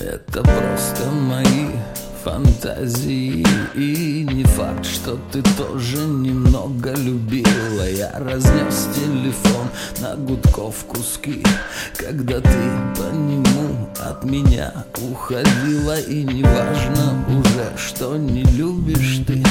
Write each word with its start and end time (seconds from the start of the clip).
Это 0.00 0.42
просто 0.42 1.10
мои 1.10 1.70
фантазии. 2.24 3.44
И 3.74 4.26
не 4.32 4.44
факт, 4.44 4.84
что 4.84 5.18
ты 5.32 5.42
тоже 5.56 5.98
немного 5.98 6.94
любила. 6.94 7.88
Я 7.88 8.12
разнес 8.18 8.88
телефон 8.94 9.68
на 10.00 10.16
гудков 10.16 10.84
куски. 10.86 11.42
Когда 11.96 12.40
ты 12.40 12.58
по 12.96 13.14
нему 13.14 13.88
от 14.00 14.24
меня 14.24 14.72
уходила 15.00 15.98
И 16.00 16.22
не 16.22 16.42
важно 16.42 17.24
уже, 17.28 17.72
что 17.76 18.16
не 18.16 18.42
любишь 18.42 19.20
ты. 19.26 19.42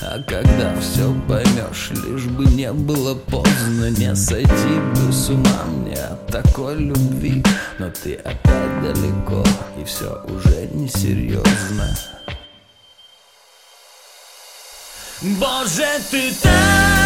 А 0.00 0.22
когда 0.22 0.78
все 0.80 1.14
поймешь, 1.26 1.90
лишь 2.04 2.24
бы 2.24 2.44
не 2.44 2.72
было 2.72 3.14
поздно 3.14 3.90
Не 3.90 4.14
сойти 4.14 4.48
бы 4.94 5.12
с 5.12 5.28
ума. 5.28 5.64
Мне 5.68 5.96
от 5.96 6.26
такой 6.28 6.76
любви 6.76 7.42
Но 7.78 7.90
ты 7.90 8.14
опять 8.14 8.82
далеко, 8.82 9.44
и 9.80 9.84
все 9.84 10.22
уже 10.28 10.68
несерьезно 10.72 11.96
Боже, 15.20 16.00
ты 16.10 16.32
так 16.40 16.97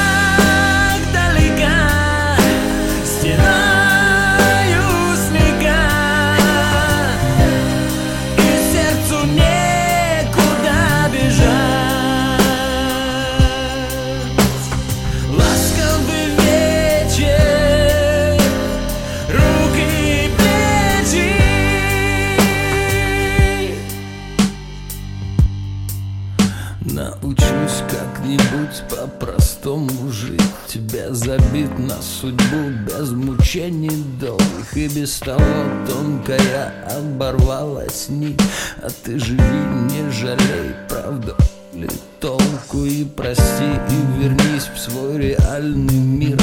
Научусь 27.43 27.83
как-нибудь 27.91 28.83
по-простому 28.91 30.11
жить. 30.11 30.41
Тебя 30.67 31.13
забит 31.13 31.79
на 31.79 32.01
судьбу 32.03 32.71
без 32.87 33.11
мучений 33.11 34.05
долгих. 34.21 34.77
И 34.77 34.89
без 34.89 35.19
того 35.19 35.45
тонкая 35.87 36.73
оборвалась 36.97 38.09
нить. 38.09 38.41
А 38.83 38.89
ты 39.05 39.19
живи, 39.19 39.41
не 39.41 40.11
жалей, 40.11 40.75
правда 40.89 41.37
ли 41.73 41.89
толку? 42.21 42.85
И 42.85 43.05
прости, 43.05 43.65
и 43.65 44.23
вернись 44.23 44.69
в 44.75 44.79
свой 44.79 45.19
реальный 45.19 45.99
мир. 45.99 46.41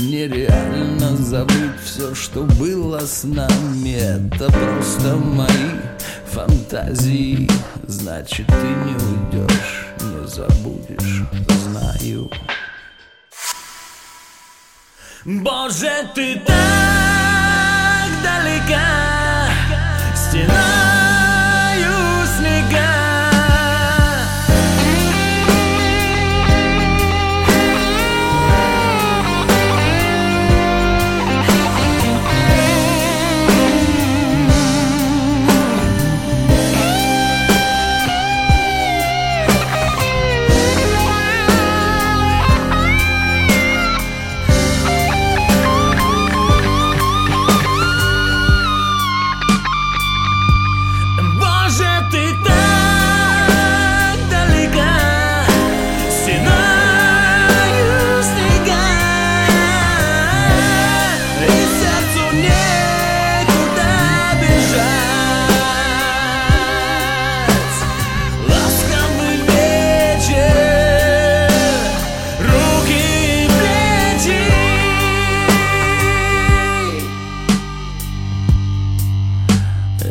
Нереально 0.00 1.16
забыть 1.16 1.80
все, 1.84 2.14
что 2.14 2.42
было 2.42 3.00
с 3.00 3.24
нами. 3.24 3.94
Это 3.94 4.46
просто 4.46 5.16
мои 5.16 5.80
фантазии. 6.32 7.48
Значит, 7.86 8.46
ты 8.46 8.54
не 8.54 8.94
уйдешь, 8.94 9.86
не 10.00 10.26
забудешь, 10.26 11.22
знаю. 11.64 12.30
Боже, 15.24 16.10
ты 16.14 16.40
так 16.40 17.01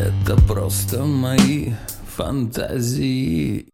Это 0.01 0.35
просто 0.47 1.03
мои 1.03 1.73
фантазии 2.15 3.67